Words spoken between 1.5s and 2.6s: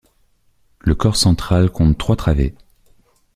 compte trois travées.